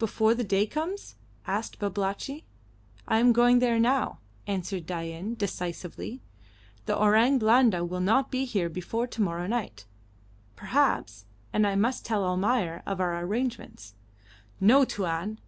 "Before 0.00 0.34
the 0.34 0.42
day 0.42 0.66
comes?" 0.66 1.14
asked 1.46 1.78
Babalatchi. 1.78 2.42
"I 3.06 3.18
am 3.20 3.32
going 3.32 3.60
there 3.60 3.78
now," 3.78 4.18
answered 4.44 4.84
Dain, 4.84 5.36
decisively. 5.36 6.20
"The 6.86 6.96
Orang 6.96 7.38
Blanda 7.38 7.84
will 7.84 8.00
not 8.00 8.32
be 8.32 8.46
here 8.46 8.68
before 8.68 9.06
to 9.06 9.22
morrow 9.22 9.46
night, 9.46 9.86
perhaps, 10.56 11.24
and 11.52 11.68
I 11.68 11.76
must 11.76 12.04
tell 12.04 12.24
Almayer 12.24 12.82
of 12.84 13.00
our 13.00 13.20
arrangements." 13.24 13.94
"No, 14.58 14.84
Tuan. 14.84 15.38